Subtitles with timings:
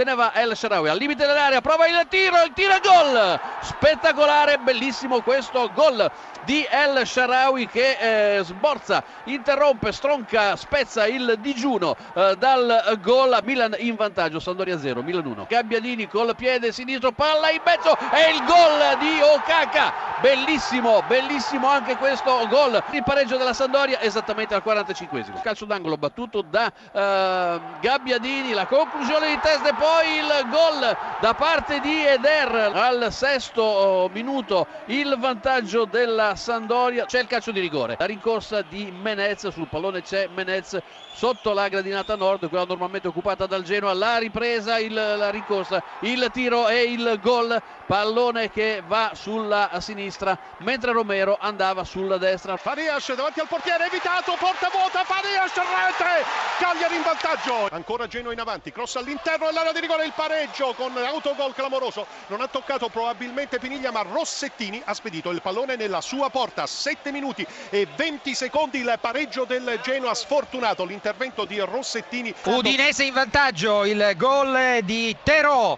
[0.00, 3.38] se ne va El Sharawi al limite dell'area, prova il tiro, il tiro e gol!
[3.60, 6.10] Spettacolare, bellissimo questo gol
[6.44, 13.74] di El Sharawi che eh, sborza, interrompe, stronca, spezza il digiuno eh, dal gol Milan
[13.76, 15.46] in vantaggio, Sandoria 0, Milan 1.
[15.46, 20.08] Gabbiadini col piede sinistro, palla in mezzo e il gol di Okaka.
[20.22, 22.82] Bellissimo, bellissimo anche questo gol.
[22.92, 25.42] Il pareggio della Sandoria esattamente al 45esimo.
[25.42, 31.34] Calcio d'angolo battuto da eh, Gabbiadini, la conclusione di testa e poi il gol da
[31.34, 34.66] parte di Eder al sesto oh, minuto.
[34.86, 37.04] Il vantaggio della Sandoria.
[37.04, 37.96] C'è il calcio di rigore.
[37.98, 40.78] La rincorsa di Menez sul pallone c'è Menez
[41.12, 43.92] sotto la gradinata nord, quella normalmente occupata dal Genoa.
[43.92, 47.60] La ripresa, il, la rincorsa, il tiro e il gol.
[47.86, 52.56] Pallone che va sulla sinistra mentre Romero andava sulla destra.
[52.56, 56.24] Farias davanti al portiere, evitato, porta vuota, Farias, rete,
[56.58, 57.68] Cagliari in vantaggio.
[57.72, 62.06] Ancora Genoa in avanti, cross all'interno dell'area di rigore, il pareggio con autogol clamoroso.
[62.28, 66.66] Non ha toccato probabilmente Piniglia, ma Rossettini ha spedito il pallone nella sua porta.
[66.66, 70.84] 7 minuti e 20 secondi il pareggio del Genoa sfortunato.
[70.84, 72.32] L'intervento di Rossettini.
[72.44, 75.76] Udinese in vantaggio, il gol di Terò.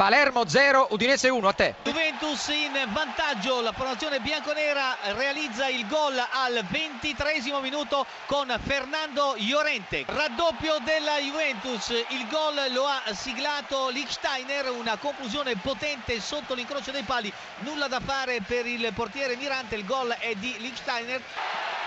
[0.00, 1.74] Palermo 0, Udinese 1, a te.
[1.84, 10.06] Juventus in vantaggio, la formazione bianconera realizza il gol al ventitresimo minuto con Fernando Llorente.
[10.06, 17.02] Raddoppio della Juventus, il gol lo ha siglato Lichsteiner, una conclusione potente sotto l'incrocio dei
[17.02, 21.20] pali, nulla da fare per il portiere Mirante, il gol è di Lichsteiner.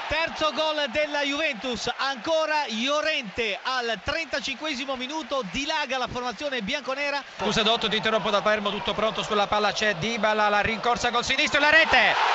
[0.07, 7.23] Terzo gol della Juventus, ancora Llorente al 35 minuto, dilaga la formazione bianconera.
[7.39, 11.23] Scusa Dotto, ti interrompo da Palermo, tutto pronto sulla palla, c'è Dybala, la rincorsa col
[11.23, 12.32] sinistro la rete!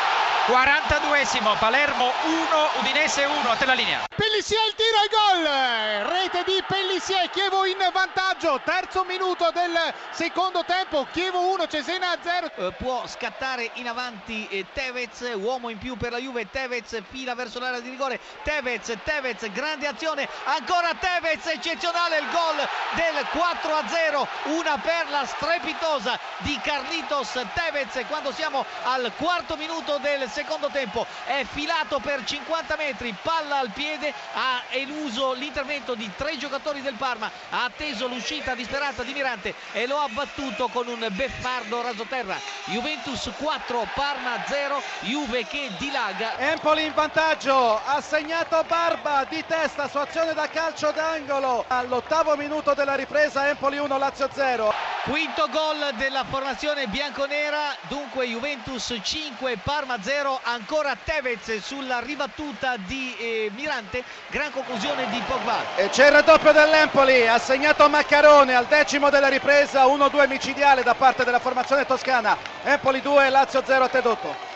[0.49, 4.07] 42esimo, Palermo 1, Udinese 1, a te la linea.
[4.17, 6.11] Pellissier il tiro e gol!
[6.11, 9.77] Rete di Pellissier, Chievo in vantaggio, terzo minuto del
[10.11, 12.51] secondo tempo, Chievo 1, Cesena 0.
[12.55, 17.35] Eh, può scattare in avanti eh, Tevez, uomo in più per la Juve, Tevez fila
[17.35, 22.21] verso l'area di rigore, Tevez, Tevez, grande azione, ancora Tevez, eccezionale.
[22.21, 22.57] Il gol
[22.95, 28.03] del 4 a 0, una perla strepitosa di Carlitos Tevez.
[28.09, 30.37] Quando siamo al quarto minuto del secondo
[30.71, 36.81] tempo, è filato per 50 metri, palla al piede, ha eluso l'intervento di tre giocatori
[36.81, 41.83] del Parma, ha atteso l'uscita disperata di Mirante e lo ha battuto con un beffardo
[41.83, 42.37] rasoterra.
[42.67, 46.39] Juventus 4, Parma 0, Juve che dilaga.
[46.39, 52.75] Empoli in vantaggio, ha segnato Barba di testa su azione da calcio d'angolo all'ottavo minuto
[52.75, 54.78] della ripresa, Empoli 1, Lazio 0.
[55.09, 63.17] Quinto gol della formazione bianconera, dunque Juventus 5, Parma 0, ancora Tevez sulla ribattuta di
[63.17, 65.77] eh, Mirante, gran conclusione di Pogba.
[65.77, 70.95] E c'è il raddoppio dell'Empoli, ha segnato Maccarone al decimo della ripresa, 1-2 micidiale da
[70.95, 72.37] parte della formazione toscana.
[72.65, 74.48] Empoli 2, Lazio 0 a Tedotto.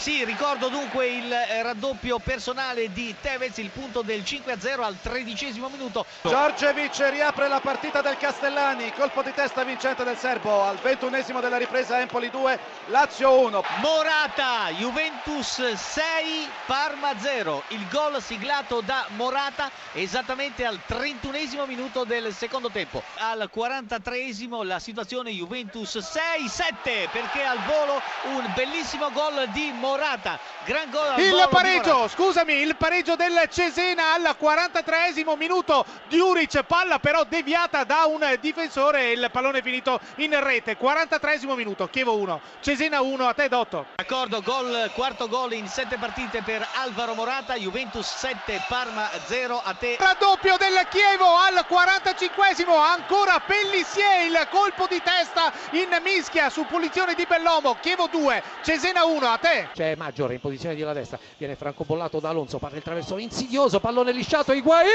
[0.00, 5.68] Sì, ricordo dunque il eh, raddoppio personale di Tevez, il punto del 5-0 al tredicesimo
[5.68, 6.06] minuto.
[6.22, 11.58] Giorgevic riapre la partita del Castellani, colpo di testa vincente del Serbo al ventunesimo della
[11.58, 13.62] ripresa Empoli 2, Lazio 1.
[13.82, 17.64] Morata, Juventus 6, Parma 0.
[17.68, 23.02] Il gol siglato da Morata esattamente al trentunesimo minuto del secondo tempo.
[23.18, 28.00] Al 43esimo la situazione Juventus 6-7 perché al volo
[28.34, 29.88] un bellissimo gol di Morata.
[29.90, 35.84] Morata, gran gol Il pareggio, scusami, il pareggio del Cesena al 43esimo minuto.
[36.06, 40.78] Diuric, palla però deviata da un difensore il pallone finito in rete.
[40.78, 43.86] 43esimo minuto, Chievo 1, Cesena 1, a te Dotto.
[43.96, 49.74] D'accordo, gol, quarto gol in sette partite per Alvaro Morata, Juventus 7, Parma 0, a
[49.74, 49.96] te.
[49.98, 57.14] Raddoppio del Chievo al 45esimo, ancora Pellissier, il colpo di testa in mischia su punizione
[57.14, 57.76] di Bellomo.
[57.80, 62.20] Chievo 2, Cesena 1, a te c'è Maggiore in posizione di la destra, viene francobollato
[62.20, 64.86] da Alonso, parte il traverso insidioso, pallone lisciato, Higuain!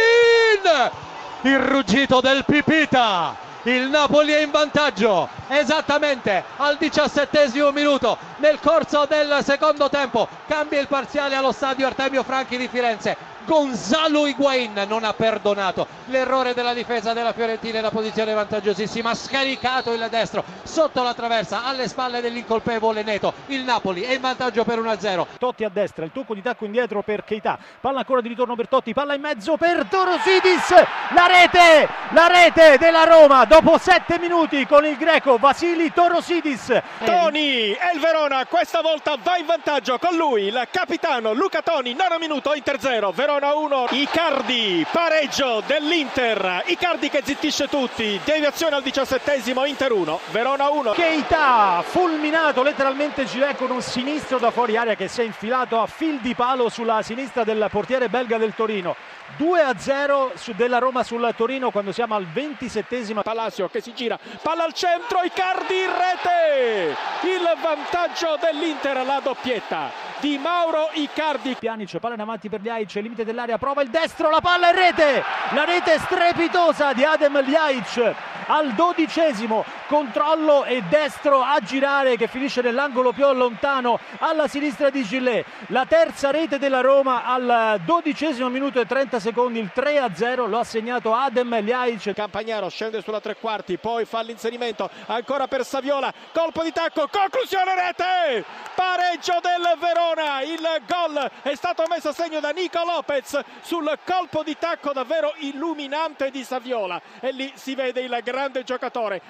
[1.42, 3.36] Il ruggito del Pipita!
[3.64, 10.28] Il Napoli è in vantaggio esattamente al diciassettesimo minuto nel corso del secondo tempo.
[10.48, 13.18] Cambia il parziale allo stadio Artemio Franchi di Firenze.
[13.46, 19.16] Gonzalo Higuain non ha perdonato l'errore della difesa della Fiorentina in una posizione vantaggiosissima, ha
[19.16, 23.34] scaricato il destro sotto la traversa alle spalle dell'incolpevole Neto.
[23.48, 25.26] Il Napoli è in vantaggio per 1-0.
[25.38, 27.58] Totti a destra, il tocco di tacco indietro per Keita.
[27.80, 30.70] Palla ancora di ritorno per Totti, palla in mezzo per Torosidis.
[31.14, 36.82] La rete, la rete della Roma dopo 7 minuti con il greco Vasili Torosidis.
[37.04, 41.94] Toni e il Verona questa volta va in vantaggio con lui il capitano Luca Toni,
[41.94, 48.78] nono minuto Inter 0, Verona Verona 1, Icardi, pareggio dell'Inter, Icardi che zittisce tutti, deviazione
[48.78, 50.92] al diciassettesimo, Inter 1, Verona 1.
[50.92, 55.86] Keita fulminato letteralmente Gilet con un sinistro da fuori area che si è infilato a
[55.86, 58.96] fil di palo sulla sinistra del portiere belga del Torino.
[59.36, 63.94] 2 a 0 su della Roma sul Torino quando siamo al 27esimo Palacio che si
[63.94, 71.56] gira, palla al centro, Icardi in rete, il vantaggio dell'Inter, la doppietta di Mauro Icardi.
[71.56, 75.24] Pjanic, palla in avanti per Ljajic, limite dell'area, prova il destro, la palla in rete,
[75.54, 78.16] la rete strepitosa di Adem Ljajic
[78.48, 85.04] al dodicesimo, controllo e destro a girare che finisce nell'angolo più lontano alla sinistra di
[85.04, 85.46] Gillet.
[85.68, 90.48] La terza rete della Roma al dodicesimo minuto e 30 secondi, il 3 a 0
[90.48, 92.14] lo ha segnato Adem Ljajic.
[92.14, 97.76] Campagnaro scende sulla tre quarti, poi fa l'inserimento ancora per Saviola, colpo di tacco, conclusione
[97.76, 103.98] rete, pareggio del Verona, il gol è stato messo a segno da Nico Lopez sul
[104.06, 109.22] colpo di tacco davvero illuminante di Saviola e lì si vede il grande giocatore,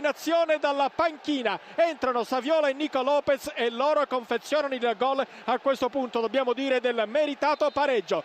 [0.00, 5.90] combinazione dalla panchina, entrano Saviola e Nico Lopez e loro confezionano il gol a questo
[5.90, 8.24] punto dobbiamo dire del meritato pareggio.